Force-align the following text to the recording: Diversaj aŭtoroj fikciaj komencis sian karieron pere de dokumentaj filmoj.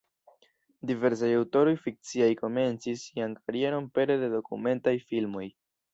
Diversaj 0.91 1.29
aŭtoroj 1.41 1.75
fikciaj 1.83 2.29
komencis 2.41 3.03
sian 3.11 3.37
karieron 3.43 3.91
pere 3.99 4.17
de 4.23 4.31
dokumentaj 4.37 4.95
filmoj. 5.13 5.45